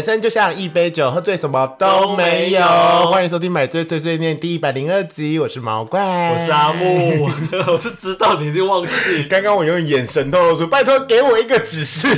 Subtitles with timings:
[0.00, 2.62] 人生就像一杯酒，喝醉什么都没有。
[3.10, 7.28] 欢迎收听《买醉碎碎念》第一百零二集，我是毛怪，我是阿木，
[7.70, 9.24] 我是知道你一定忘记。
[9.28, 12.08] 刚刚我用眼神透露出，拜托给我一个指示。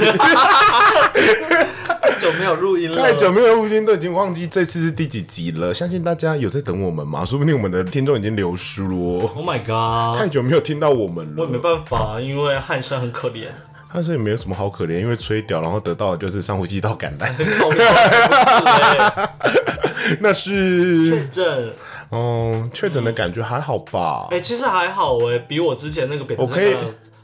[2.01, 5.75] 太久没有录音了，太久没有录音，都已经忘记这次是第几集了。
[5.75, 7.25] 相信大家有在等我们吗？
[7.25, 8.89] 说不定我们的听众已经流失了。
[8.91, 10.17] Oh my god！
[10.17, 11.59] 太久没有听到我们了我也没。
[11.59, 13.47] 办法，因为汉生很可怜，
[13.92, 17.34] 但是也没有什么好可怜，因为吹屌，然后得到的就是上呼吸道感染，
[20.20, 21.73] 那是确诊。
[22.10, 24.28] 嗯，确诊的感觉还好吧？
[24.30, 26.70] 哎，其实还好哎，比我之前那个扁桃我可以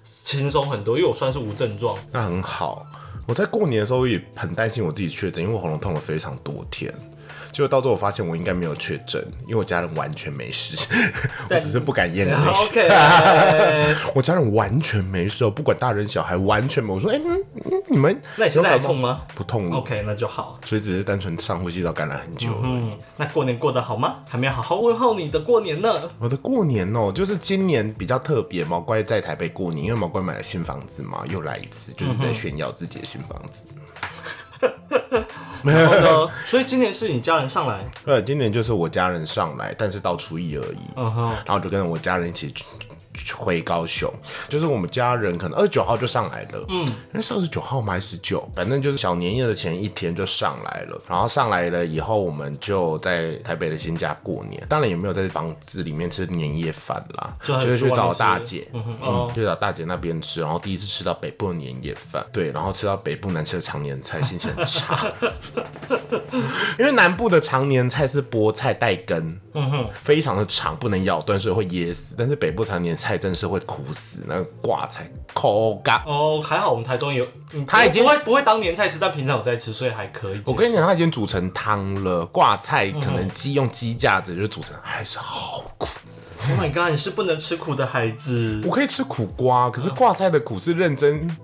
[0.02, 1.98] 腺轻松很多，因为我算是无症状。
[2.12, 2.86] 那很好。
[3.26, 6.90] 我在过年的时候也很担心我自己确诊，因为我喉咙痛了非常多天。
[7.52, 10.76] 结果到最后我发现我应该没有确诊，因为我家人完全没事，
[11.50, 12.54] 我只是不敢验而已。
[12.68, 16.94] OK， 我家人完全没事哦，不管大人小孩完全没有。
[16.94, 20.58] 我说，哎、嗯嗯，你们那你现在还痛吗不痛了？OK，那就好。
[20.64, 22.72] 所以只是单纯上呼吸道感染很久而已。
[22.72, 24.16] 嗯，那过年过得好吗？
[24.28, 26.10] 还没有好好问候你的过年呢。
[26.18, 33.64] 我的过年哦，就是今年比较特别，毛怪在台北过年，因为毛怪买了新房子嘛，又来一次，就是在炫耀自己的新房子。
[35.64, 35.94] 然后
[36.26, 36.32] 呢？
[36.46, 40.78] 所以今年是你家人上来，对，今年就是我家人上来，但是到初一而已。
[40.96, 42.52] 嗯哼，然后就跟我家人一起
[43.36, 44.12] 回高雄，
[44.48, 47.94] 就是我们家人可能二十九号就上来了，嗯，那是二十九号吗？
[47.94, 48.48] 还是十九？
[48.54, 51.00] 反正就是小年夜的前一天就上来了。
[51.08, 65.12] 然后上来了以后，我们就在台北的新家过年，当然也没有在房子里面吃年夜饭啦，就是去找大姐，嗯去找大姐那边吃，然后第一次吃到北部的年夜饭，对，然后吃到北部难吃的常年菜，心情很差。
[66.78, 72.14] 因为南部的常年菜是菠菜带根，嗯哼，非常的长，不能咬断，所以会噎死。
[72.18, 76.02] 但是北部常年菜真的是会苦死，那个挂菜口感。
[76.04, 80.42] 哦，还好我们台中有，嗯他已经不会不会当年菜吃，但平常有在吃，所以还可以。
[80.44, 85.86] 我跟你讲，它已经煮成汤了，挂菜可能鸡用鸡架子就煮成，还是好苦。
[86.50, 88.62] ，Oh my god，你是不能吃苦的孩子。
[88.66, 91.36] 我可以吃苦瓜，可是挂菜的苦是认真。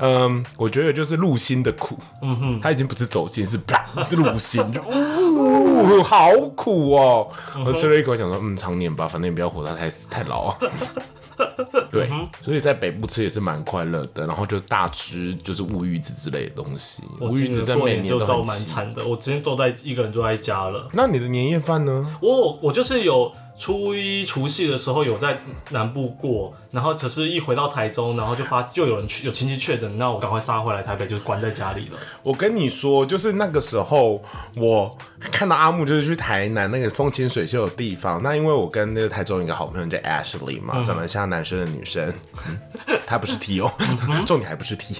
[0.00, 7.28] 嗯，我觉得就是入心的苦，嗯哼，它已经不是走心，是啪，是入心，就呜，好苦哦！
[7.66, 10.56] 我吃了一口，想说，嗯，常年吧，反正也不要活到太太老啊。
[11.90, 12.08] 对，
[12.42, 18.40] 所以在北部吃也是蛮快乐的，然后就大吃就是乌鱼子之类的东西，我乌鱼子在每年都。
[18.44, 20.88] 蛮惨的，我今天都在一个人坐在家了。
[20.92, 22.06] 那你的年夜饭呢？
[22.20, 25.38] 我我就是有初一除夕的时候有在
[25.68, 31.98] 南部过，然后可是一回到台中，然后就发就有人去有亲戚确诊，那我赶快杀回来台北，就关在家里了。
[32.22, 34.22] 我跟你说，就是那个时候，
[34.56, 34.96] 我
[35.30, 38.22] 看到阿木就是去台南那个风清水秀的地方。
[38.22, 42.08] 那因为我跟那个台中一个好朋友叫 Ashley 嘛，长得像男生的女生，
[42.48, 43.70] 嗯她不是 T 哦，
[44.24, 44.94] 重点还不是 T。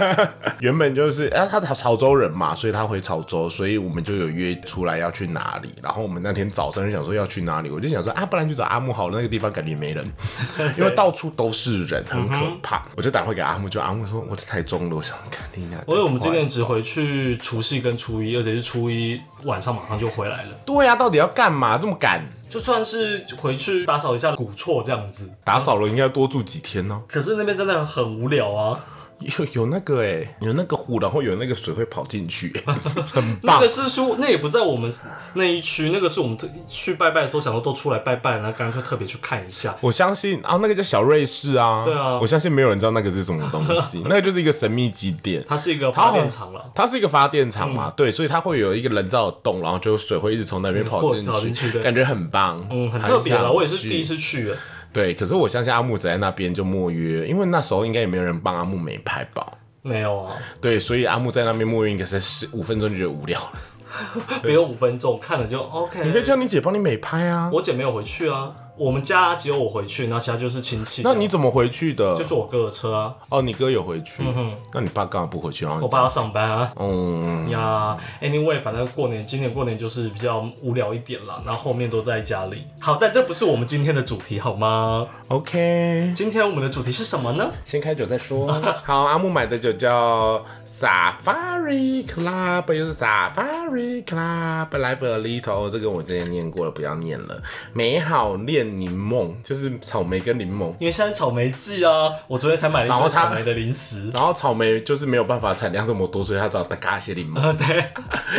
[0.60, 5.74] 原本就是，哎、他他潮州人嘛，所以他回潮州，所以我们就有约出来要去哪里。
[5.82, 10.04] 然后我们那天早上就想说要去哪里，我就想说啊，不然去找阿木好了，那个地方感觉没人，
[10.78, 12.82] 因为到处都是人，很可怕。
[12.96, 15.78] 我就打电话给阿木，就阿木说我在台中了，我想看你俩。
[15.86, 22.22] 因为我们今年只回去除夕跟初一，而且是初一晚上马上就回来了，对呀、到底要干嘛这么赶？
[22.48, 25.30] 就算是回去打扫一下古厝这样子。
[25.44, 28.80] 打扫了应该多住几天呢、可是那边真的很无聊啊，
[29.20, 32.52] 有有那个哎、有那个湖，然后有那个水会跑进去、
[33.12, 33.68] 很棒那个。
[33.68, 34.92] 是说那也不在我们
[35.34, 39.76] 那一区，那个是我们特去拜拜的时候想说都出来拜拜，然后干脆特别去看一下。
[39.80, 45.44] 我相信啊，那个叫小瑞士啊，对啊我相信没有人知道那个是什么东西， 那个就是一个神秘基点。
[45.48, 53.50] 它是一个发电厂了，它是一个发电厂嘛，对，所以它会有一个人造的洞，然后就水会一直从那边跑进去对感觉很棒，嗯，很特别了。
[53.52, 54.56] 我也是第一次去的，
[54.92, 59.46] 对，可是我相信阿木只在那边就默约，因为那时候应该也没有人帮阿木美拍吧，
[59.82, 63.52] 没有啊，对，所以阿木在那边默约应该是十五分钟就觉得无聊了。
[64.44, 66.04] 没有五分钟，看了就 OK。
[66.04, 71.02] 你可以叫你姐帮你美拍啊，我姐没有回去啊，我们家只有我回去，然后其他就是亲戚。
[71.04, 72.16] 那你怎么回去的？
[72.16, 73.14] 就坐我哥的车啊？
[73.28, 75.66] 哦，你哥有回去，嗯哼那你爸干嘛不回去？
[75.66, 76.72] 然后你我爸要上班啊。
[76.76, 82.64] 嗯，呀，anyway，反正过年今年过年就是比较无聊一点啦，然后后面都在家里。
[82.80, 87.50] 好，但这不是我们今天的主题好吗？OK，今天我们的主题是什么呢？
[87.66, 88.50] 先开酒再说。
[88.82, 97.42] 好，阿木买的酒叫 Safari Club，又是 Safari Club Live a Little，这个我之前念过了，不要念了。
[97.74, 104.10] 美好恋柠檬就是草莓跟柠檬，因为现在草莓季啊，我昨天才买了一然后它草莓的零食。
[104.16, 107.84] 然后草莓就是没有办法产量这么多，所以它只好加一些柠檬，啊， 对，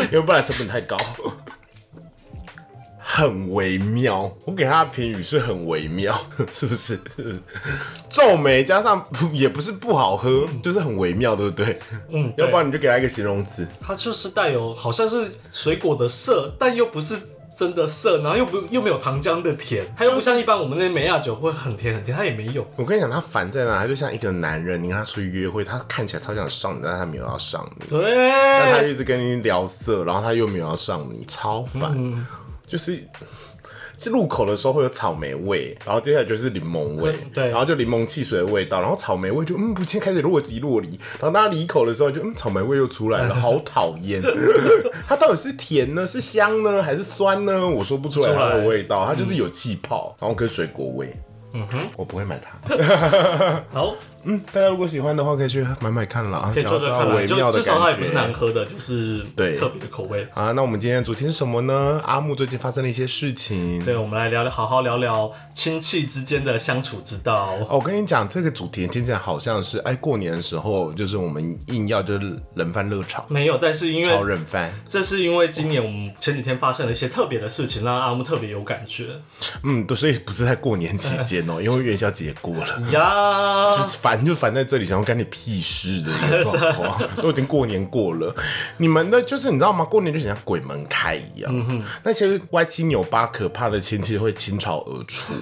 [0.06, 0.96] 因为不然成本太高。
[3.04, 4.32] 很微妙。
[4.46, 6.18] 我给他的评语是很微妙，
[6.54, 6.96] 是不是？
[7.14, 7.40] 是不是？
[8.10, 11.78] 皱眉加上也不是不好喝，就是很微妙，对不对？
[12.10, 13.68] 嗯，要不然你就给他一个形容词。
[13.82, 17.20] 它就是带有好像是水果的涩，但又不是
[17.62, 22.66] 真的涩，然后又不又没有糖浆的甜，它又不像一般我们那些梅亚酒会很甜很甜，它也没有。
[22.76, 23.78] 我跟你讲，他烦在哪？
[23.78, 27.86] 他就像一个男人，你跟他出去约会，他看起来超想上你，但他没有要上你。
[27.88, 31.94] 对但他，一直跟你聊色，然后他又没有要上你，超烦。
[31.96, 32.26] 嗯
[32.68, 33.02] 就是是
[34.10, 44.22] 入口的时候会有草莓味，然后接下来就是柠檬味，嗯对然后就柠檬汽水的味道，然后草莓味就嗯，不，先开始若即若离，然后大家离口的时候就嗯，草莓味又出来了，好讨厌。
[45.08, 47.68] 它到底是甜呢，是香呢，还是酸呢？
[47.68, 51.14] 我说不出来它的味道，它就是有气泡，然后跟水果味。
[51.54, 53.64] 嗯哼，我不会买它。
[53.74, 53.94] 好，
[54.24, 56.52] 嗯，大家如果喜欢的话，可以去买买看啦。
[56.54, 58.32] 可以想要知道做做看微妙的至少它也不是难。
[58.32, 60.26] 喝的，就是对特别的口味。
[60.34, 62.02] 啊，那我们今天的主题是什么呢？
[62.06, 63.84] 阿木最近发生了一些事情。
[63.84, 67.52] 对，我们来聊聊，好好聊聊亲戚之间的相处之道。
[67.70, 74.72] 哦，我跟你讲，这个主题听起来好像是，哎，过年的时候就是我们硬要就是冷饭热炒，没有，但是因炒为冷饭。
[74.88, 79.08] 这是因为今年我们前几天发生了一些特别的事情，让阿木特别有感觉
[79.64, 82.82] 嗯，对，所以不是在过年期间哦， 因为元宵节过了。
[82.92, 83.72] 呀。
[83.72, 88.36] 就是烦就烦在这里，想要干你屁事的一个状况，都已经过年过了，
[88.76, 89.86] 你们的就是你知道吗？
[89.86, 95.34] 过年就像鬼门开一样，那些歪七扭八、可怕的亲戚会倾巢而出。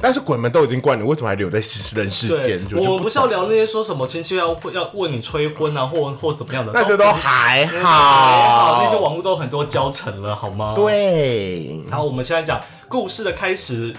[0.00, 1.60] 但是鬼门都已经关了，你为什么还留在
[1.94, 10.74] 人世对间？，就我们不是要聊那些说什么亲戚要要问你催婚啊，或或怎么样的，那些都还还好，好，那些网络都很多教程了，好吗？。
[10.74, 13.94] 对，然后我们现在讲故事的开始。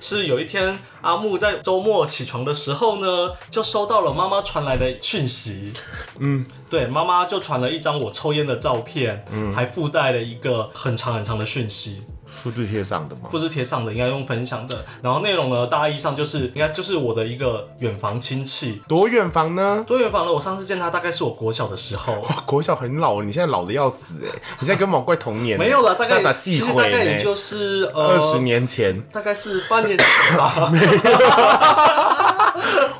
[0.00, 5.72] 是有一天，阿木在周末起床的时候呢，就收到了妈妈传来的讯息。
[6.18, 12.02] 嗯，对，妈妈就传了一张我抽烟的照片，嗯，还附带了一个很长很长的讯息。
[12.36, 13.22] 复制贴上的吗？
[13.30, 14.84] 复制贴上的，应该用分享的。
[15.02, 18.82] 然后内容呢，大意上就是应该就是我的一个远房亲戚。
[18.86, 19.82] 多远房呢？
[19.86, 20.32] 多远房呢？
[20.32, 24.28] 我上次见他大概是我国小的时候， 哇，国小很老了，你现在老的要死哎！
[24.60, 29.00] 你现在跟毛怪同年，没有了，大概打其实大概也就是呃二十，年前。
[29.12, 30.70] 大概是八年前吧。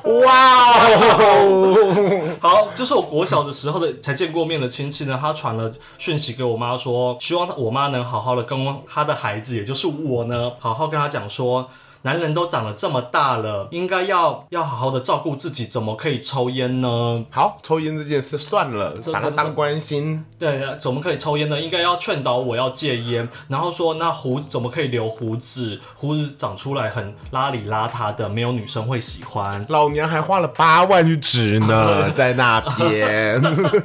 [0.07, 2.37] 哇哦！
[2.39, 8.57] 好，就是我国小的时候的才见过面的亲戚呢，他传了讯息给我妈说，希望我妈能好好的跟
[8.87, 11.69] 他的孩孩子，也就是我呢，好好跟他讲说。
[12.07, 17.25] 男人都长了这么大了，应该要要好好的照顾自己，怎么可以抽烟呢？
[17.29, 20.23] 好，抽烟这件事算了，把它当关心。
[20.39, 21.59] 对，怎么可以抽烟呢？
[21.59, 25.81] 应该要劝导我要戒烟，然后说那胡子怎么可以留胡子？
[25.95, 29.65] 胡子长出来很邋里邋遢的，没有女生会喜欢。
[29.67, 33.41] 老娘还花了八万去植呢， 在那边，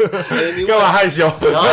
[0.68, 1.28] 干嘛害羞？
[1.42, 1.68] 然后，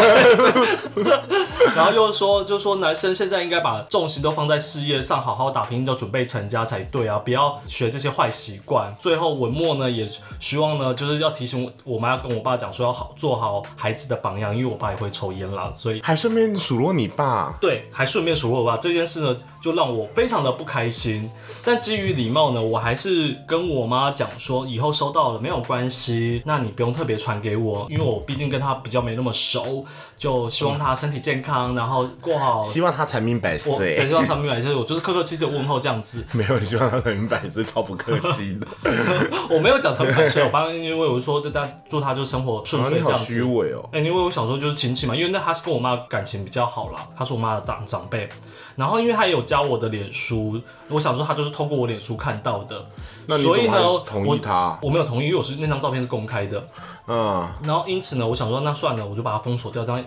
[1.76, 7.18] 然后又说，就说男生现在应该把重心都放在事业上，好好打拼，要准备成家才对啊！
[7.20, 8.96] 不要学这些坏习惯。
[9.00, 10.08] 最后文末呢，也
[10.40, 17.58] 希望呢，就是要提醒我妈要跟我爸讲说，要好做好孩子的榜样，因为我爸也会抽烟啦，所以还顺便数落你爸。
[17.60, 21.30] 对，还顺便数落我爸这件事呢，就让我非常的不开心。
[21.64, 29.84] 但基于礼貌呢，我还是跟我妈讲说，以后收到了没有关系，那你不用特别传给我，因为我毕竟跟她比较没那么熟，
[30.18, 32.64] 就希望她身体健康，然后过好。
[32.64, 34.14] 希望她长命百我对，岁希。
[34.14, 36.26] 望长命百岁，我 就是客客气气地问候这样子。
[36.32, 38.68] 没有，你希望她长命百岁，超不客气的。
[39.50, 43.26] 我没有讲长命百岁，我帮因为我就说对他祝她就生活顺遂这样子。
[43.34, 43.88] 虚伪哦。
[43.92, 48.30] 哎、因为我想说就是亲戚嘛，因为那她是跟我妈感情比较好啦，她是我妈的长长辈，
[48.76, 52.86] 然后因为她也有加我的脸书，我想说他就是通过我脸书看到的，
[53.26, 54.78] 那你所以呢同意他？
[54.82, 56.68] 我我没有同意，因为我是那张照片是公开的，
[57.08, 60.06] 嗯，然后因此呢，我想说那算了，我就把它封锁掉，这样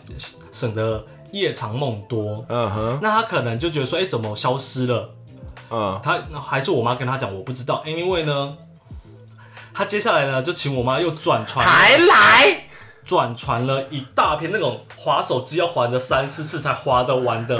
[0.53, 2.45] 省得夜长梦多。
[2.49, 5.11] 嗯哼，那他可能就觉得说，哎、怎么消失了？
[5.71, 7.83] 嗯，他还是我妈跟他讲，我不知道。
[7.85, 8.57] Anyway 呢，
[9.75, 12.62] 他接下来呢就请我妈又转传还来，
[13.05, 17.59] 转传了一大篇那种划手机要划的三四次才划得完的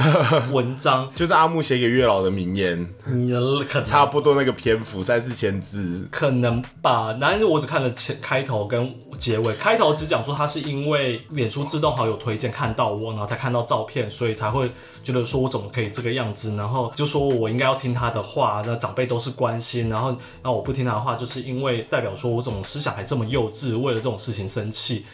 [0.53, 3.33] 文章， 就是阿木写给月老的名言，你
[3.65, 6.07] 可能差不多那个篇幅三四千字。
[6.11, 14.71] 可能吧，但是我只看了前开头跟结尾，开头只讲说他是因为脸书自动好友推荐看到我，然后才看到照片，所以才会
[15.03, 25.05] 觉得说我怎么可以这个样子，然后就说我应该要听他的话，那长辈都是关心，然后那我不听他的话，就是因为代表说我怎么思想还这么幼稚，为了这种事情生气。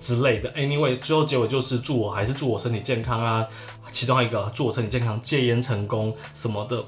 [0.00, 3.46] 之类的，anyway，最后结尾就是祝我还是祝我身体健康啊，
[3.92, 6.82] 其中还有一个祝我身体健康、戒烟成功什么的，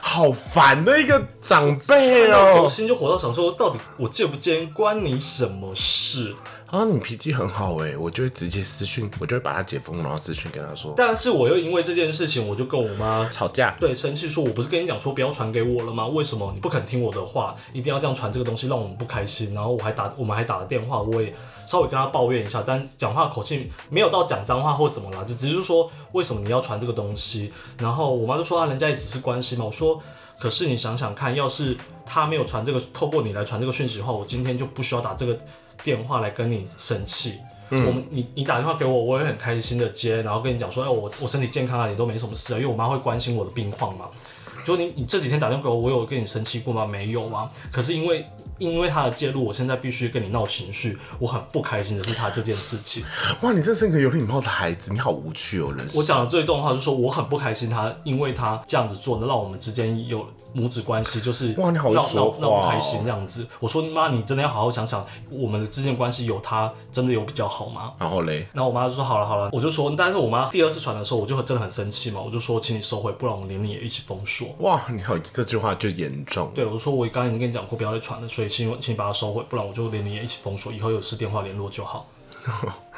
[0.00, 2.66] 好烦的一个长辈哦。
[2.68, 6.34] 心就火到想说，到底我戒不戒烟关你什么事？
[6.72, 13.76] 啊，你脾气很好哎，我就会直接私讯，我就会把他解封，然后私讯跟他说但是我又因为这件事情，我就跟我妈吵架。
[13.78, 16.06] 对生气说，我不是跟你讲说不要传给我了吗？
[16.06, 19.52] 为什么你不肯听我的话，一定要这样传这个东西，让我们不开心？
[19.52, 21.34] 然后我还打，我们还打了电话，我也
[21.66, 27.52] 稍微跟他抱怨一下，但讲话口气没有到讲脏话或什么啦，就只是说为什么你要传这个东西？
[27.76, 29.66] 然后我妈就说啊，人家也只是关心嘛。
[29.66, 30.00] 我说，
[30.38, 31.76] 可是你想想看，要是
[32.06, 35.38] 他没有传这个，透过你来传这个讯息的话，我今天就不需要打这个
[35.82, 37.38] 电话来跟你生气。
[37.74, 44.04] 嗯我们你你打电话给我，我也很开心的接，然后跟你讲说，哎，我我身体健康啊，你都没什么事啊，因为我妈会关心我的病况嘛。
[44.62, 46.86] 就你你这几天打电话给我，我有跟你生气过吗？
[46.86, 47.50] 没有啊。
[47.72, 48.26] 可是因为
[48.58, 53.02] 因为他的介入，我现在必须跟你闹情绪，我很不开心的是他这件事情。
[53.40, 55.98] 哇，你真是一个有礼貌的孩子，你好无趣哦，人生。
[55.98, 63.46] 我讲的最重的话就是说，我很不开心他，因为他这样子做，能让我们之间有母子关系，就是哇你好说闹闹话哦不开心这样子。
[63.60, 67.92] 我说妈，你真的要好好想想，我们的之间关系有他真的有比较好吗？
[67.98, 74.48] 然后嘞，然后我妈就说好了好了，我就说，但是我妈第二次传的时候，我就真的很生气嘛，我就说请你收回，不然我们连你也一起封锁。
[74.58, 76.50] 哇，你好，这句话就严重。
[76.54, 82.06] 对，我说我刚刚已经跟你讲过，不要再传了，所以请请你把它收回，不然我就连你也一起封锁，以后有事电话联络就好。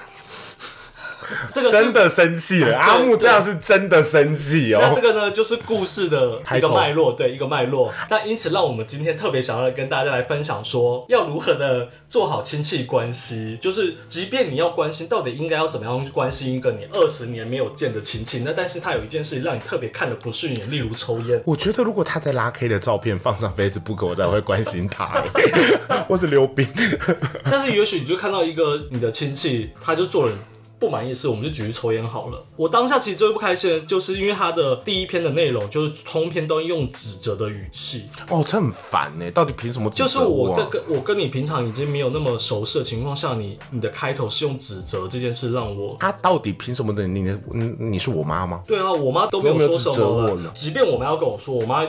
[1.53, 4.93] 这个是真的生气了，阿木这样是真的生气那哦。
[4.95, 7.93] 这个呢，就是故事的一个脉络，对，一个脉络。
[8.09, 13.59] 那因此，让我们今天特别想要跟大家来分享说，要如何的做好亲戚关系。
[13.61, 21.43] 就是，即便你要关心，到底应该要怎么样去关心一个你二十年没有见的亲戚，那但是他有一件事情让你特别看的不顺眼，例如抽烟。
[21.47, 25.23] 我觉得如果他在拉 K 的照片放上 Facebook，我才会关心他。
[26.09, 26.67] 或是溜冰，
[27.51, 30.37] 但是也许你就看到一个你的亲戚，他就做人
[30.79, 32.45] 不满意的事，我们就举例抽烟好了。
[32.57, 39.31] 我当下其实最不开心的就是因为他的第一篇的内容就是通篇都用指责的语气，哦，这很烦呢。
[39.31, 45.97] 到底凭什么指责就是我啊这个我跟你平常已经没有那么熟识的情况下，你你的开头是用指责这件事让我。
[46.01, 47.07] 他到底凭什么的？
[47.07, 48.63] 你你你是我妈吗？
[48.67, 51.87] 对啊，我妈都没有说什都没有指责么我呢即便我妈要跟我说，我妈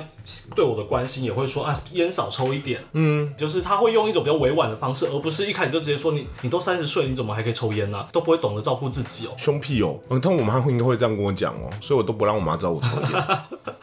[0.56, 2.84] 对我的关心也会说啊，烟少抽一点。
[2.94, 9.32] 嗯，就是她会用一种比较委婉的方式，而不是一开始就直接说你你都三十岁，你怎么还可以抽烟呢、都不会懂得照顾自己哦。
[9.38, 9.98] 凶屁哦！
[10.10, 13.12] 嗯，但我妈会应该会这样跟我讲哦，所以我都不让我妈知道我抽烟。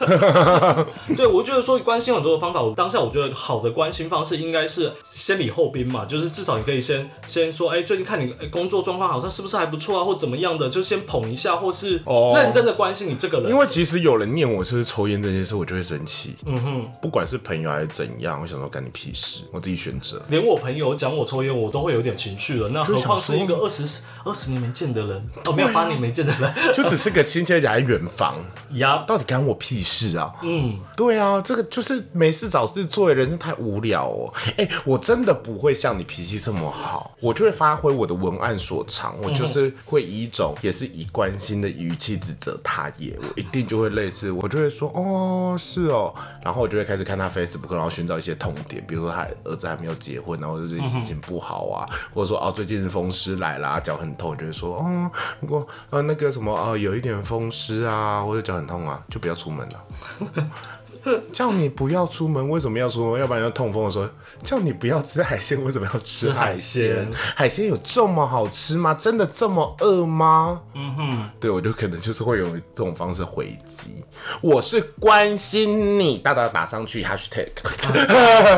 [1.15, 13.49] 对，我觉得说关心很多的方法，我当下我觉得好的关心方式应该是先礼后兵嘛，就是至少你可以先先说，哎、最近看你哎工作状况好像是不是还不错啊，或怎么样的，就先捧一下，或是哦认真的关心你这个人。
[13.49, 16.35] 因为其实有人念我就是抽烟这件事，我就会生气。
[16.45, 20.21] 嗯哼，不管是朋友还是怎样，我想说干你屁事，我自己选择。
[20.27, 28.35] 连我朋友讲我抽烟，我都会有点情绪了，那何况是一个二十二十年没见的人，哦，没有八年没见的人， 就只是个亲戚，而且还远房，
[28.73, 30.33] 呀，到底干我屁事啊？
[30.41, 34.33] 嗯，对啊，这个就是没事找事做，人生太无聊哦。
[34.57, 59.83] 哎、我真的不会像你脾气这么好，我就会发挥我的文案所长，我就是会以一种也是以关心的语气指责他也，我一定就会类似，我就会说哦是哦，然后我就会开始看他 Facebook，然后寻找一些痛点，比如说他儿子还没有结婚，然后就是心情不好啊，或者说哦最近风湿来啦，脚很痛，就会说哦如果呃那个什么呃有一点风湿啊，或者脚很痛啊，就不要出门了。
[61.33, 63.19] 叫你不要出门，为什么要出门？
[63.19, 64.07] 要不然要痛风的时候，
[64.41, 67.09] 叫你不要吃海鲜，为什么要吃海鲜？
[67.35, 68.93] 海鲜有这么好吃吗？
[68.93, 70.61] 真的这么饿吗？
[70.73, 74.03] 嗯哼，对我就可能就是会用这种方式回击。
[74.41, 77.47] 我是关心你，大大打上去 hashtag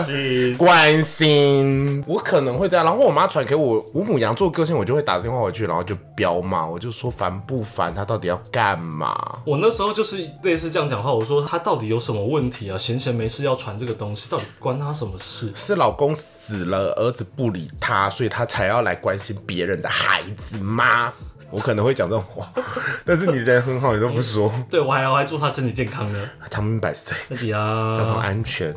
[0.04, 2.86] 是 关心，我可能会这样。
[2.86, 7.94] 然后我妈传给我，五母羊座个性，我就会打电话回去，然后就飙骂，我就说烦不烦？
[7.94, 9.40] 他到底要干嘛？
[9.46, 12.77] 我那时候就是类似这样讲话，我说他到底有什么问问题啊？
[12.77, 15.51] 闲闲没事要传这个东西，到底关他什么事？
[15.56, 21.13] 是老公死了，儿子不理他，所以他才要来关心别人的孩子吗？
[21.55, 22.51] 我可能会讲这种话，
[23.05, 24.51] 但是你人很好，你都不说。
[24.69, 26.29] 对我还我还祝他身体健康呢。
[26.51, 28.75] 他们百岁，自己啊，交通安全。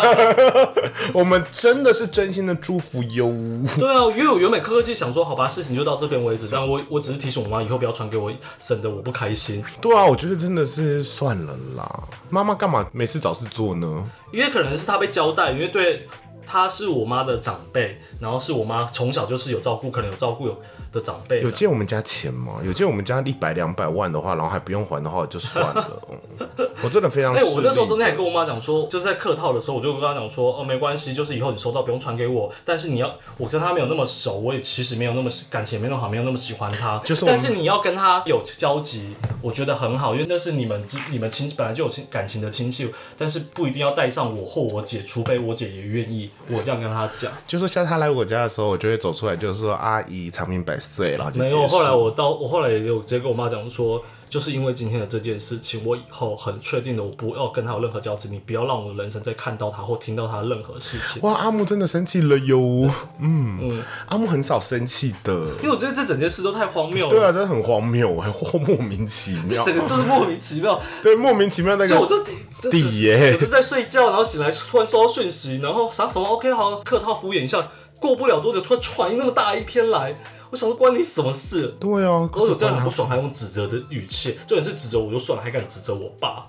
[1.14, 3.32] 我们真的是真心的祝福哟。
[3.78, 9.64] 对啊，因为我原本客客气想说，好吧，事情就到这边为止，但我我只是提醒我妈以后不要传给我，省得我不开心。
[9.80, 12.02] 对啊，我觉得真的是算了啦。
[12.28, 14.04] 妈妈干嘛没事找事做呢？
[14.32, 16.06] 因为可能是她被交代，因为对
[16.50, 21.50] 她是我妈的长辈，然后是我妈从小就是有照顾，可能有照顾有的长辈有。
[21.50, 22.54] 借我们家钱吗？
[22.64, 26.02] 有借我们家一百两百万的话，然后还不用还的话，就算了。
[26.10, 26.18] 嗯
[26.82, 27.44] 我真的非常哎。
[27.44, 46.30] 我那时候中间还跟我妈讲说，就是在客套的时候，我就跟她讲说，哦，没关系，就是以后你收到不用传给我，但是你要，我跟她没有那么熟，我也其实没有那么感情没有那么好，没有那么喜欢她，就是但是你要跟她有交集，我觉得很好，因为那是你们你们亲本来就有亲感情的亲戚，但是不一定要带上我或我姐，除非我姐也愿意。
[46.48, 47.30] 我这样跟他讲。
[47.46, 61.20] 就说像他来我家的时候，我就会走出来，就是说阿姨长命百岁，然后就没有，后来我到我后来也有直接跟我妈讲说，就是因为今天的这件事情，我以后很确定的，我不要跟他有任何交集，你不要让我的人生再看到他或听到他的任何事情。
[61.22, 62.88] 哇，阿木真的生气了哟。
[63.18, 65.32] 嗯嗯，阿木很少生气的。
[65.60, 68.32] 因为我觉得这整件事都太荒谬了，对啊，真的很荒谬，很
[68.62, 69.62] 莫名其妙。
[69.66, 70.80] 整个就是莫名其妙。
[71.02, 72.16] 对，莫名其妙那个就我就
[72.60, 77.68] 就底耶我就在睡觉，然后醒来突然收到讯息，然后啥什么 OK 好，客套敷衍一下，
[77.98, 80.16] 过不了多久突然传那么大一篇来，
[80.50, 81.68] 我想说关你什么事？
[81.80, 86.46] 对啊，而且我真的很不爽，还用指责的语气，重点是指责我就算了，还敢指责我爸。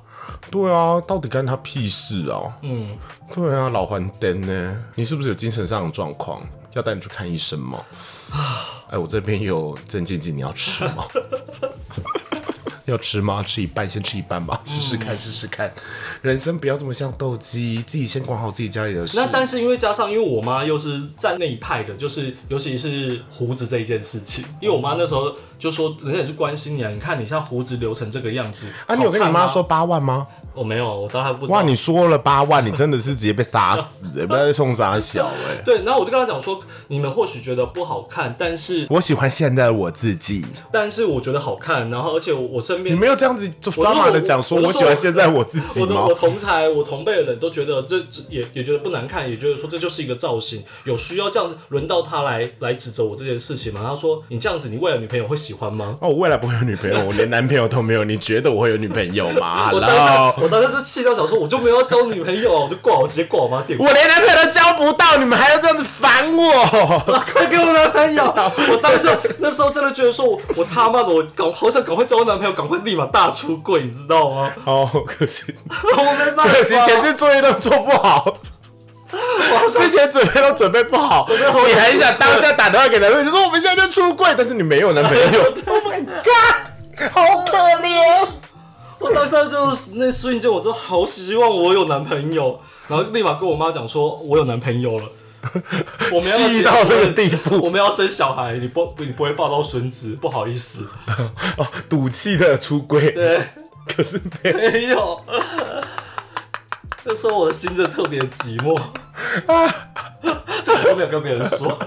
[0.50, 2.58] 对啊，到底干他屁事啊？
[2.62, 2.98] 嗯，
[3.34, 4.84] 对啊，老还灯呢？
[4.96, 6.42] 你是不是有精神上的状况？
[6.74, 7.80] 要带你去看医生吗？
[8.90, 11.06] 哎，我这边有镇静剂，你要吃吗？
[12.86, 13.44] 要吃吗？
[13.44, 15.74] 吃一半，先吃一半吧，试试看，试试看。
[16.22, 19.18] 人生不要这么像斗鸡，自己先管好自己家里的事。
[19.18, 29.62] 那但是因为加上，因为我妈又是站那一派的，就是尤其是胡子这一件事情，因为我妈那时候就说，人家也是关心你啊，你看你像胡子留成这个样子啊，你有跟你妈说？
[29.62, 30.26] 八万吗？
[30.56, 31.60] 我没有，我当然不知道。
[31.60, 40.44] 哇，你说了八万，你真的是直接被杀死、欸， 不要再送傻小哎、对，然后我就跟他讲说，你们或许觉得不好看，但是我喜欢现在的我自己。
[40.72, 46.14] 但是我觉得好看，然后而且我我身边你没有这样子抓马的讲说，我喜欢现在我自己吗我的我？
[46.16, 53.82] 同才我同辈的人都觉得这这也也觉得不难看，也觉得说这就是一个造型，有需要这样子轮到他来来指责我这件事情吗？
[53.86, 55.96] 他说你这样子，你为了女朋友会喜欢吗？
[56.02, 63.86] 哦，我未来不会有女朋友， 我连男朋友都没有，你觉得我会有女朋友吗我当时我当时是气到想说，我就没有要交女朋友啊，我就挂，我直接挂我妈电话。
[63.86, 67.00] 我连男朋友都交不到，你们还要这样子烦我？
[67.34, 68.24] 快给我男朋友！
[68.72, 74.52] 我当时那时候真的觉得说我，我他妈的，我赶好想赶快交男朋友，赶快立马大出柜，你知道吗？
[74.66, 78.38] 哦，可惜， 我没办法，可惜前置作业都做不好，
[79.70, 81.28] 事前准备都准备不好，
[81.68, 88.28] 你还想当下打电话给男朋友，就说我们现在就出柜，但是你没有男朋友， Oh my god，好可怜。
[89.00, 95.06] 我当时就是那瞬间，我真的好希望我有男朋友，然后立马跟我妈讲说，我有男朋友了。
[96.14, 100.88] 我们要气到这个地步我们要生小孩，你不你不会抱到孙子，不好意思。
[101.58, 103.42] 哦，赌气的出柜，对，
[103.88, 105.20] 可是没没有。
[107.06, 108.80] 那时候我的心真的特别寂寞，
[110.64, 111.78] 这我都没有跟别人说。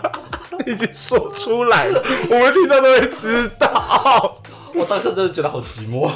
[0.67, 4.41] 已经说出来了，我们听众都会知道。
[4.75, 6.11] 我当时真的觉得好寂寞。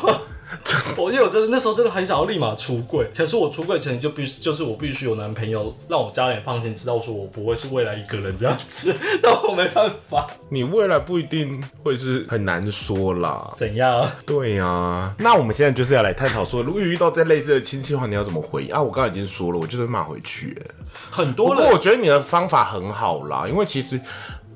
[0.96, 13.52] 我因为我真的那时候真的很想要立马出柜，可是我出柜前就必须就是我必须有男朋友，让我家人放心，知道说我不会是未来一个人这样子， 但我没办法，你未来不一定会是很难说啦。
[13.56, 14.06] 怎样？
[14.26, 18.82] 对呀、那我们现在就是要来探讨说，如果遇到这类似的亲戚的话，你要怎么回应啊？
[18.82, 20.70] 我刚刚已经说了，我就是骂回去、欸。
[21.10, 24.00] 很多人不过我觉得你的方法很好啦，因为其实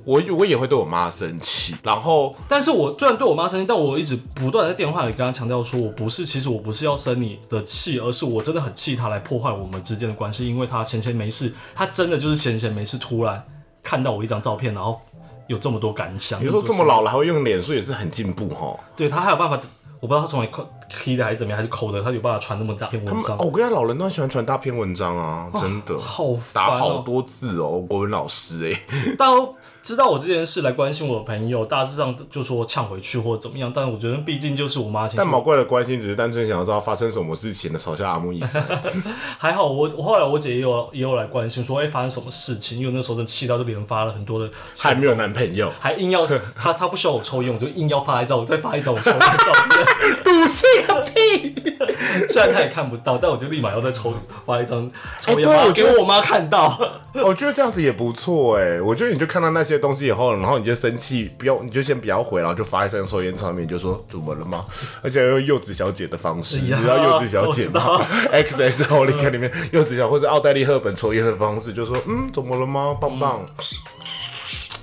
[0.04, 13.44] 我我也会对我妈生气，然后但是我虽然对我妈生气，但我一直不断在电话里跟她强调说，我不是，其实我不是要生你的气，而是我真的很气她来破坏我们之间的关系，因为她闲闲没事，她真的就是闲闲没事，突然
[13.82, 15.00] 看到我一张照片，然后
[15.46, 16.44] 有这么多感想。
[16.44, 18.76] 你说这么老了还会用脸书，也是很进步哈。
[18.96, 19.56] 对她还有办法，
[20.00, 20.66] 我不知道她从哪里抠
[21.16, 23.36] 的还是怎么样，还是抠的，她有办法传那么大篇文章。
[23.38, 27.02] 哦，我跟你讲，老人都很喜欢传大篇文章啊，真的，好烦打好哦！
[27.04, 38.64] 多字哦，国文老师哎、都知道我这件事来关心我的朋友，大致上就说呛回去或者怎么样，但我觉得毕竟就是我妈但毛怪的关心只是单纯想要知道发生什么事情的，嘲笑阿木一番。
[39.38, 42.78] 还好我，我后来我姐也有也有来关心说，哎、发生什么事情？
[42.78, 49.84] 因为那时候真的气到就连发了很多的，还没有男朋友，还硬要她她不需要我抽烟，我就硬要发一张，我再发一张我抽烟的照片。
[50.22, 51.54] 赌气个屁！
[52.30, 54.14] 虽然他也看不到，但我就立马要再抽
[54.46, 56.78] 发一张抽烟我给我妈看到。
[57.24, 64.64] 我觉得这样子也不错哎，我觉得你就看到那些东西以后，然后你就生气，不要你就先不要回，然后就发一张抽烟上面，就说怎么了吗？
[65.02, 68.00] 而且要用柚子小姐的方式，你知道柚子小姐吗？
[68.32, 72.96] X S h o l y 里面柚子小或者奥黛丽赫本抽烟的方式，就说嗯怎么了吗？
[73.00, 73.44] 棒棒，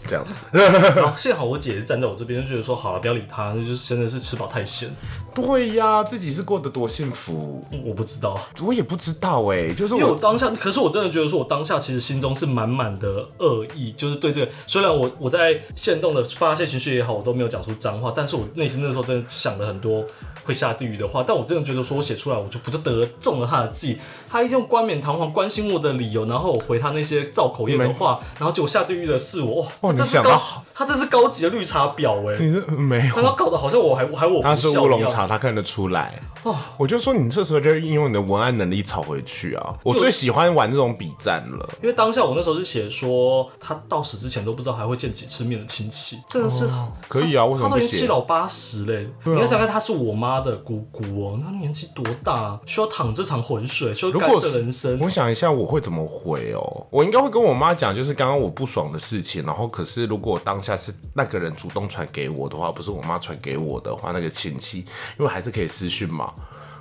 [0.09, 0.31] 这样子。
[0.97, 4.89] 然后幸好我姐是站在我这边，就觉得说好了，不要理他，那就是真的是吃饱太闲。
[5.35, 14.51] 对呀，自己是过得多幸福，我不知道，我也不知道哎，就是因为我我当下，可是我真的觉得说，我当下其实心中是满满的恶意，就是对这个。
[14.65, 20.03] 虽然我我在线动的发泄情绪也好，我都没有讲出脏话，但是我内心那时候真的想了很多
[20.49, 23.99] 会下地狱的话，但我真的觉得说我写出来，我就不就得中了他的计。
[24.27, 30.41] 他一用冠冕堂皇关心我的理由，然后我回他那些造口业的话，然后结果下地狱的是我，哇，这是高
[30.73, 36.19] 他这是高级的绿茶婊哎、你是没有他搞得好像我还还我不他是孝一样乌龙茶，他看得出来。
[36.43, 39.77] 哦我就说你这时候就应用你的文案能力炒回去啊！
[39.83, 41.69] 我最喜欢玩这种比战了。
[41.81, 46.69] 因为当下我那时候是写说，他到死之前都不知道还会见几次面的亲戚，真的是、
[47.07, 47.85] 可以啊，为什他都么不写？
[47.85, 49.09] 已经七老八十嘞。
[49.25, 54.97] 你要想看，他是我妈的姑姑哦，那年纪多大、啊，需要淌这场浑水，需要干涉人生。
[55.01, 56.87] 我想一下，我会怎么回哦？
[56.89, 59.45] 我应该会跟我妈讲，就是刚刚我不爽的事情。
[59.45, 64.79] 然后，可是如果当下是那个人主动传给我的话，不是我妈传给我的话，那个亲戚，
[65.17, 66.28] 因为还是可以私讯嘛，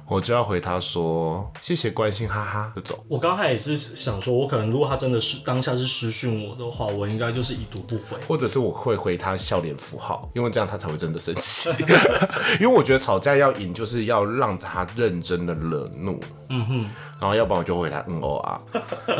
[0.09, 3.05] 我就要回他说谢谢关心，哈哈，就走。
[3.09, 8.17] 我刚才也是想说，我可能如果他真的是当下是私讯我的话，我应该就是已读不回。
[8.27, 11.69] 或者是我会回他笑脸符号，因为这样他才会真的生气。
[12.59, 16.19] 因为我觉得吵架要赢，就是要让他认真的惹怒。
[16.51, 16.87] 嗯哼，
[17.21, 18.59] 然后要不然我就回他嗯哦啊，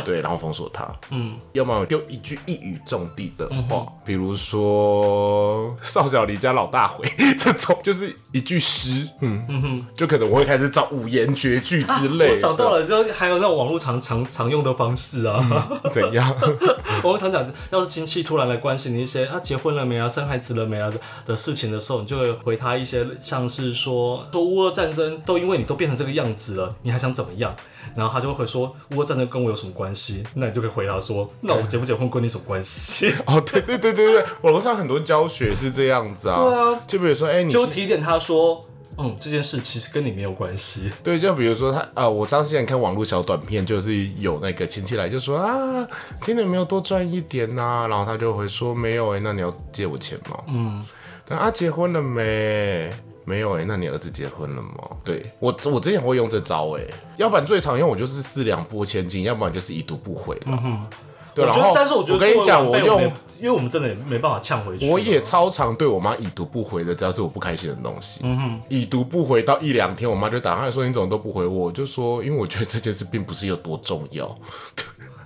[0.03, 0.91] 对，然后封锁他。
[1.11, 9.07] 嗯，要不然我就一句一语中的的话，比如说少小离家老大回这种，就是一句诗。
[9.21, 12.33] 嗯嗯哼，就可能我会开始找五言绝句之类的。
[12.33, 15.69] 我想到了，就还有那种网络常常常用的方式啊。
[15.91, 16.35] 怎样？
[17.03, 27.55] 我们常讲，要是亲戚突然来关心你一些啊结婚了没啊、生孩子了没啊的的事情的时候，你就会回他一些像是说说乌俄战争都因为你都变成这个样子了，你还想怎么样？
[27.95, 30.23] 然后他就会说乌俄战争跟我有什么关系？
[30.35, 33.13] 那你就可以回答说，那我结不结婚跟你什么关系？
[33.25, 36.35] 哦，对对对对对，网络上很多教学是这样子啊。
[36.35, 38.65] 对啊，就比如说，哎、你就提点他说，
[38.99, 40.91] 嗯，这件事其实跟你没有关系。
[41.01, 45.87] 对，就比如说他啊、我之前看网络小短片，就是有那个亲戚来就说啊，
[46.19, 50.37] 今年没有多赚一点呐、然后他就会说没有哎、那你要借我钱吗？
[50.47, 50.85] 嗯，
[51.25, 52.93] 但啊结婚了没？
[53.25, 54.89] 没有哎、那你儿子结婚了吗？
[55.03, 56.81] 对我我之前会用这招哎、
[57.17, 60.89] 要不然最常用我就是四两拨千斤，要不然就是已读不回了。
[61.35, 63.01] 对，然后，但是我觉得跟你讲，我用
[63.39, 64.89] 因为我们真的也没办法呛回去。
[64.89, 68.21] 我也超常对我妈已读不回的，只要是我不开心的东西。
[68.23, 74.37] 嗯哼，已读不回到一两天，我妈就打电话说你怎么都不回我，我就说因为我觉得这件事并不是有多重要。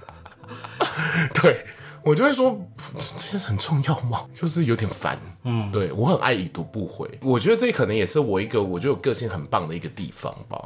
[1.42, 1.66] 对。
[2.04, 2.60] 我就会说
[3.18, 4.26] 这很重要吗？
[4.36, 10.60] 就是有点烦，嗯，对我很爱已读不回，我觉得这可能也是我一个我觉得我个性很棒的一个地方吧。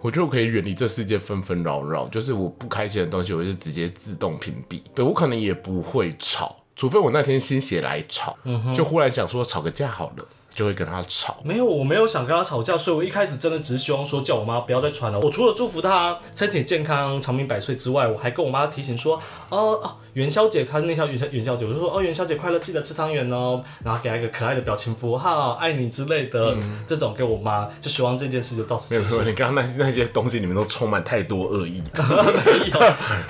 [0.00, 4.80] 我觉得我可以远离这世界纷纷扰扰，就是我不开心的东西，我就直接自动屏蔽。
[4.94, 8.36] 对我可能也不会吵，除非我那天心血来潮，
[8.74, 11.38] 就忽然想说吵个架好了，就会跟他吵。
[11.42, 15.18] 没有，我没有想跟他吵架，所以我一开始真的只是希望说叫我妈不要再传了。
[15.18, 19.16] 我除了祝福她身体健康、长命百岁之外，我还跟我妈提醒说，
[19.48, 29.20] 哦哦，元宵节，她那条元宵元宵节，我就说哦，元宵节快乐，记得吃汤圆哦，然后给他一个可爱的表情符号，爱你之类的，这种给我妈，就希望这件事就到此结束。
[29.20, 32.80] 你刚刚那那些东西里面都充满太多恶意， 没有，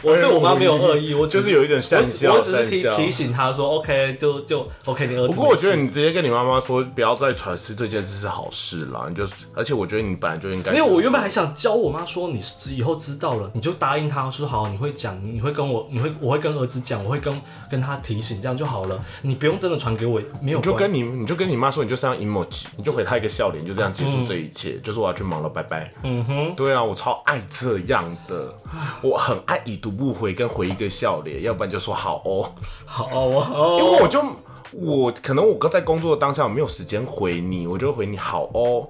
[0.02, 5.34] 我对我妈没有恶意，我就是有一点善我只笑我只是提提醒她说，OK，就就 OK，你儿子。
[5.34, 19.02] 不过我觉得你直接跟你妈妈说不要再传吃这件事是好事啦，你就是，而且我觉得你本来就应该因为，我原本还想教我妈说，你是以后知道了，你就答应她说好，你会讲，你会跟我，你会，我会跟儿子讲，我会跟跟他提醒，这样就好了。
[19.22, 25.92] 你不用真的传给我，没有你就跟你你就跟你妈说，你就上 emoji，你就回她一个笑脸，就这样结束这一切，就是我要去忙了，拜拜。
[26.02, 28.54] 嗯哼，对啊，我超爱这样的，
[29.02, 32.52] 我很爱已读不回跟回一个笑脸，要不然就说好哦，
[32.84, 34.24] 好哦哦，因为我就。
[34.72, 38.88] 我可能我在工作的当下我没有时间回你，我就回你好哦，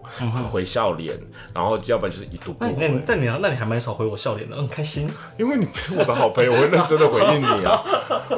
[0.50, 1.18] 回笑脸，
[1.52, 5.10] 然后要不然就是已读不那你那回你，那你那你还蛮少回我笑脸的，很，开心。
[5.38, 7.82] 因为你不是我的好朋友，我会认真的回应你啊。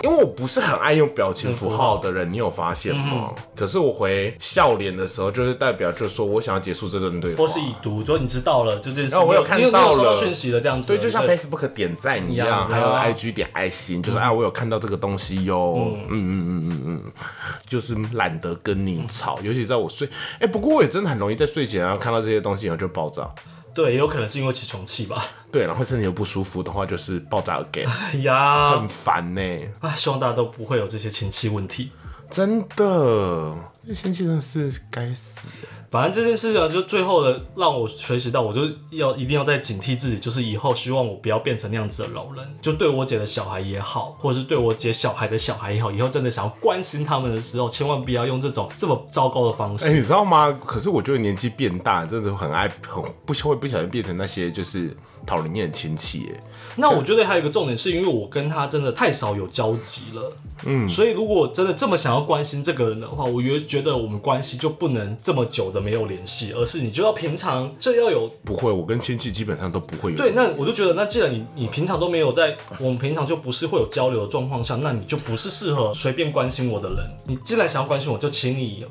[0.02, 3.32] 因为我不是很爱用表情符号的人，你有发现吗？
[3.56, 7.48] 可是我回笑脸的时候，就是代表就是说我想要结束这段对话或。
[7.48, 10.88] 是已读，就你知道了，就这件事，然后我有看到了讯息了，这样子。
[10.88, 15.96] 对，就像 Facebook 点赞一一样样，还有啊 IG 点爱心，就是啊，我有看到这个东西哟。
[16.08, 17.12] 嗯嗯嗯嗯嗯，
[17.68, 20.08] 就是懒得跟你吵，尤其在我睡，
[20.40, 23.30] 哎，不过我也真的很容易在睡前然后看到这些东西，然后就爆炸。
[23.74, 25.24] 对，也有可能是因为起床气吧。
[25.52, 29.40] 对，然后身体又不舒服的话，就是爆炸 again，哎 呀，很烦呢、
[29.80, 31.92] 啊，希望大家都不会有这些亲戚问题。
[32.28, 35.40] 真的，这亲戚真的是该死。
[35.90, 42.54] 反正这件事情就最后的让我学习到，我就要一定要再警惕自己，就是以后希望我不要变成那样子的老人。
[42.60, 49.96] 就对我姐的小孩也好，或者是对我姐小孩的小孩也好，以后真的想要关心他们的时候，千万不要用这种这么糟糕的方式哎、式。
[49.96, 50.54] 你知道吗？
[50.62, 56.30] 可是我觉得年纪变大，真的很爱很不会不小心变成那些就是讨人厌的亲戚。
[56.30, 56.44] 哎，
[56.76, 60.36] 那我觉得还有一个重点，是因为我跟他真的太少有交集了。
[60.64, 70.16] 嗯，所以如果真的这么想要关心这个人的话，我觉得觉觉得我们关系就不能这么久的没有联系，而是你就要平常这要有不会，我跟亲戚基本上都不会有。
[70.16, 76.98] 对，那我就觉得，那既然你你平常都没有在我们平常就不是会有交流的状况下，那你就不是适合随便关心我的人。
[77.24, 78.84] 你既然想要关心我，就请你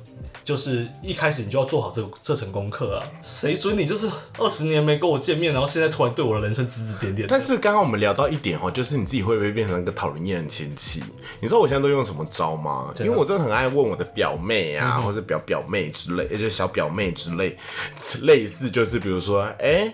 [0.48, 3.04] 就是一开始你就要做好这个这层功课啊。
[3.22, 7.28] 谁准你就是二十年没跟我见面，然后现在突然对我的人生指指点点？
[7.30, 11.04] 但是刚刚我们聊到一点哦，就是你自己会不会变成一个讨人厌的亲戚？
[11.42, 12.94] 你知道我现在都用什么招吗？
[13.00, 17.58] 因为我真的很爱问我的表妹啊，或者表表妹之类，也就是小表妹之类，
[18.22, 19.94] 类似就是比如说，哎、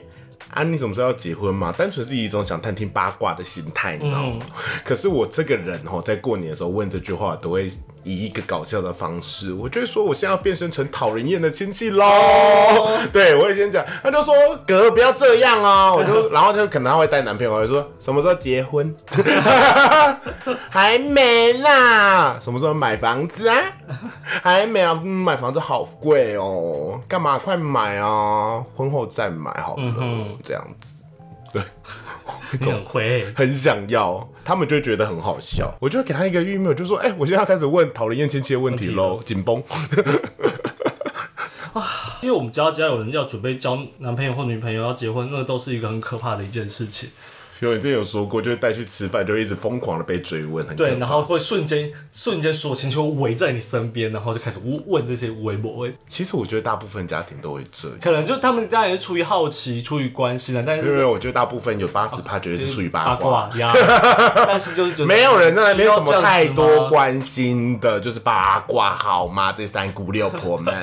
[0.50, 1.72] 啊，你什么时候要结婚嘛？
[1.72, 4.46] 单纯是以一种想探听八卦的心态，你知道吗？
[4.86, 7.68] 可是我这个人哦，在过年的时候问这句话，都会
[8.04, 12.06] 以一个搞笑的方式，我就会说我现在要变身成讨人厌的亲戚喽。
[13.12, 14.34] 对，我会先讲，他就说
[14.68, 18.94] 哥不要这样哦，我就 然后就可能他会带男朋友，我就说什么时候结婚？
[20.70, 23.58] 还没啦，什么时候买房子啊？
[24.44, 28.64] 还没啊，嗯买房子好贵哦，干嘛快买啊？
[28.76, 29.84] 婚后再买好了，
[30.44, 31.06] 这样子。
[31.52, 31.62] 对，
[32.60, 35.76] 你很会，很想要，他们就觉得很好笑。
[35.80, 39.62] 我就会给他一个 email，就说：“哎、我现在要开始问讨人厌亲戚的问题喽，紧绷。
[42.22, 47.10] 因为我们家家有人要准备交男朋友或女朋友要结婚，那都是一个很可怕的一件事情。”
[47.64, 57.98] 因为你之前有说过，就是带去吃饭，就一直疯狂的被追问，很对，然后会瞬间瞬间所有亲戚会围在你身边，然后就开始问问这些微博，其实我觉得大部分家庭都会这样。
[58.02, 63.72] 可能就他们家也是出于好奇、出于关心的，但是因为我觉得大部分有八十趴绝对是出于八八卦，卦呀，
[64.46, 69.54] 但是就是觉得没有人在没有什么太多吗关心的，就是八卦好吗？
[69.54, 70.74] 这三姑六婆们，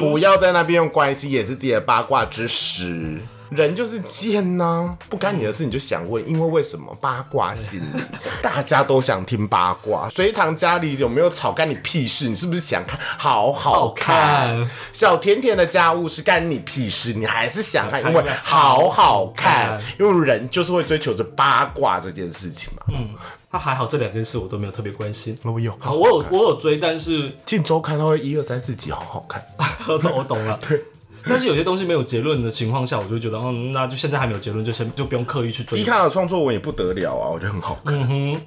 [0.00, 3.18] 不要在那边用关心也是自己的八卦之时。
[3.50, 8.00] 人就是贱呐、不干你的事你就想问，因为为什么八卦心理，
[8.40, 10.08] 大家都想听八卦。
[10.08, 12.28] 隋唐家里有没有吵干你屁事？
[12.28, 14.70] 你是不是想看好好好看？
[14.92, 17.12] 小甜甜的家务是干你屁事？
[17.12, 19.80] 你还是想看，因为好好好看看。
[19.98, 22.82] 因为人就是会追求着八卦这件事情嘛。
[22.88, 23.10] 嗯
[23.52, 25.36] 他还好，这两件事我都没有特别关心。
[25.42, 29.44] 我有，好，我有我有追，但是进周刊，它会一二三四集，好好看。
[29.88, 30.56] 我懂我懂了。
[30.68, 30.80] 对。
[31.24, 35.84] 但是有些东西没有结论的情况下，我就觉得，嗯，那就现在还没有结论，就先就不用刻意去追迪。
[35.84, 38.42] 卡的创作文也不得了啊，我觉得很好看。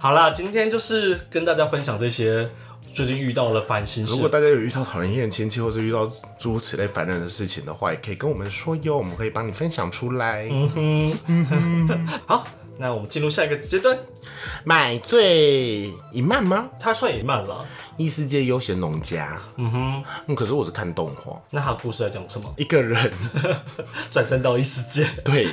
[0.00, 2.48] 好啦，今天就是跟大家分享这些
[2.92, 4.18] 最近遇到的烦心事如。
[4.18, 6.06] 果大家有遇到讨人厌的亲戚，或者遇到
[6.38, 10.46] 诸如此类烦人的事情的话，也可以跟我们说哟，我们可以帮你分享出来。
[10.50, 11.46] 嗯哼，嗯
[11.88, 12.46] 哼好，
[12.78, 13.98] 那我们进入下一个阶段，
[14.64, 16.68] 买醉一漫吗？
[16.78, 17.64] 他算也慢了。
[17.96, 19.40] 异世界悠闲农家。
[19.56, 22.54] 嗯哼，可是我是看动画，那他的故事在讲什么？
[22.56, 23.10] 一个人
[24.12, 25.04] 转身到异世界。
[25.24, 25.52] 对，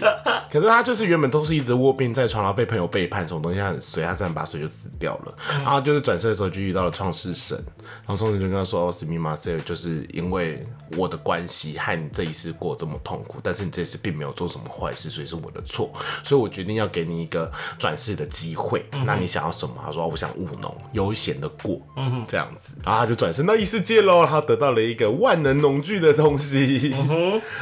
[0.52, 5.36] 可是他就是原本都是一直卧病在床，然后被朋友背叛，什么东西他很随，他三十八岁就死掉了。
[5.64, 7.58] 然后就是转世的时候就遇到了创世神，
[8.06, 10.64] 然后创世神就跟他说：“哦，史密马塞，就是因为
[10.96, 15.92] 我的关系和你这一世过这么痛苦，但是你这一世并没有做什么坏事，所以是我的错，
[16.24, 18.84] 所以我决定要给你一个转世的机会。
[19.06, 27.08] 那你想要什么？”他说：“哦我想务农，悠闲的过，嗯这样子。”然后他就转身到异世界喽，他得到了一个万能农具的东西，然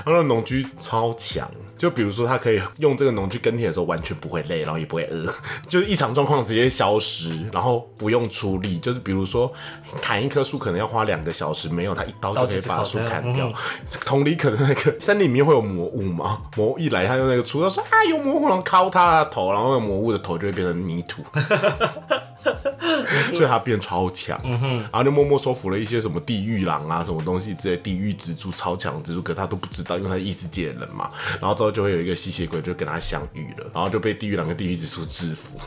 [0.06, 1.50] 后那农具超强。
[1.84, 5.30] 就比如说，他可以用这个农具耕田的时候完全不会累，然后也不会饿，
[5.68, 8.80] 就是异常状况直接消失，然后不用出力。
[8.80, 9.52] 就是比如说
[10.02, 13.52] 砍一棵树可能要花两个小时，没有他一刀就可以把树砍掉。
[14.06, 21.22] 同理，可能那个森林里面会有魔物嘛，魔物一来他用那个锄头说啊有魔物，然后敲他的头，然后那个魔物的头就会变成泥土。
[23.34, 31.12] 所以他变超强，然后就默默收服了一些什么地狱狼啊，什么东西之类，地狱蜘蛛超强蜘蛛，可他都不知道，因为他是异世界的人嘛。
[31.40, 35.58] 然后之后就会有一个吸血鬼就跟他相遇了，然后就被地狱狼跟地狱蜘蛛制服。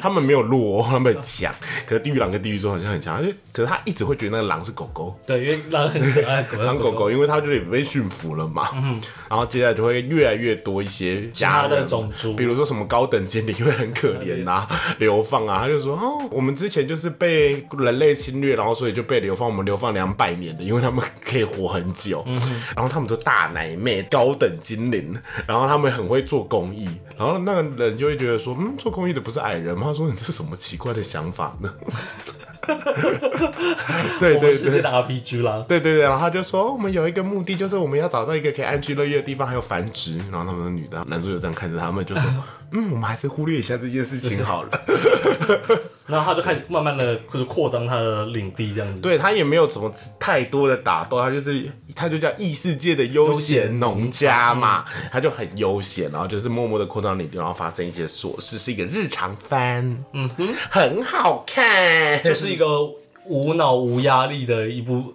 [0.00, 1.54] 他们没有弱、哦，他们很强，
[1.86, 5.18] 可是地狱狼跟地狱蜘蛛好像很强，而且可是他一直会觉得那个狼是狗狗。
[5.26, 8.68] 对，因为狼很可爱，狗狼狗狗，因为他就是被驯服了嘛，
[9.30, 22.24] 然后接下来就会越来越多一些家他的种族比如说什么高等经理会很可怜啊、 流放啊，他就说哦，我们之前就是被人类侵略，然后所以就被流放，我们流放两百年的，因为他们可以活很久，
[22.74, 25.16] 然后他们都大奶妹、高等精灵，
[25.46, 29.84] 然后他们很会做公益，然后那个人就会觉得说，嗯，做公益的不是矮人吗？
[29.84, 31.72] 他说你这是什么奇怪的想法呢？
[34.18, 34.52] 对我对对。
[34.52, 35.64] 世界的 RPG 啦。
[35.68, 40.18] 对对对，然后他就说，哦我们有一个目的，就是我们要找到一个可以安居乐业的地方，还有繁殖。
[40.30, 42.24] 然后他们的女的男主角这样看着他们，就说，
[42.72, 44.70] 嗯，我们还是忽略一下这件事情好了。
[46.06, 49.00] 然后他就开始慢慢的就是扩张他的领地这样子。
[49.00, 62.59] 对他也没有什么太多的打斗，他就是他就叫异世界的悠闲农家嘛，他就很悠闲，然后就是默默的扩张领地，然后发生一些琐事，是一个日常番，嗯哼，很好看，就是一个
[63.26, 65.14] 无脑无压力的一部。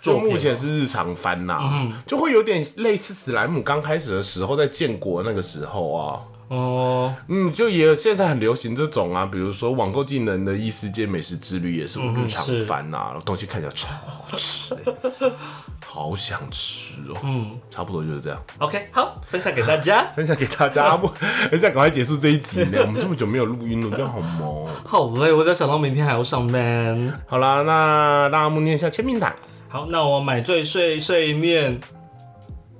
[0.00, 6.20] 就目前是日常番呐、就会有点类似史莱姆刚开始的时候，在建国那个时候啊。
[6.48, 15.32] 哦、嗯，就也现在很流行这种啊，比如说网购技能的异世界美食之旅也是我日常是番呐、东西看起来超好吃的，
[15.84, 17.16] 好想吃哦。
[17.24, 20.06] 嗯，差不多就是这样，OK，好，分享给大家。
[20.14, 20.96] 分享给大家。
[20.96, 21.08] 不，
[21.50, 24.66] 很想赶快结束这一集呢，我们这么久没有录音了，我觉得好忙。
[24.84, 27.20] 好累，我在想到明天还要上班。
[27.26, 29.34] 好啦，那让阿木念一下签名档。
[29.68, 31.80] 好，那我买醉睡睡念，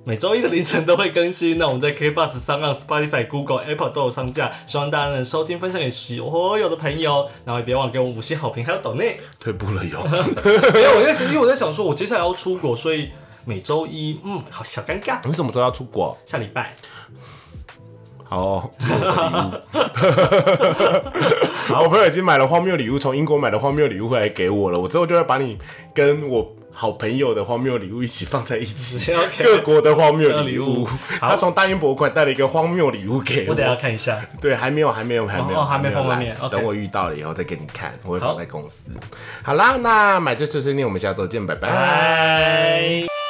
[0.08, 1.58] 每周一的凌晨都会更新。
[1.58, 7.28] 那我们在 K Bus、上岸、Spotify、Google、Apple 都有上架，希望大家能收听，分享给所有的朋友。
[7.44, 9.18] 然后也别忘了给我们五星好评，还有抖内。
[9.40, 10.00] 退步了哟，
[10.72, 13.10] 没有，我在想，因为我在想说，我接下来要出国，所以
[13.44, 15.18] 每周一，嗯，好小尴尬。
[15.26, 16.16] 你什么时候要出国？
[16.24, 16.72] 下礼拜，
[18.22, 18.70] 好、哦，
[21.66, 24.78] 好， 我朋友已经买了荒谬礼物，从英国买了荒谬礼物回来给我了。
[24.78, 25.58] 我之后就会把你
[25.92, 29.10] 跟我好朋友的荒谬礼物一起放在一起
[29.42, 30.88] 各国的荒谬礼礼物物。
[31.18, 34.22] 他从大英博物馆带了一个荒谬礼物给我我等下看一下。
[34.42, 38.90] 对，还没有，还没有，还没有，哦还没碰来面等我遇到了以后再给你看，我会放在公司。
[39.42, 43.25] 好啦，那买这碎碎念，我们下周见，拜拜拜。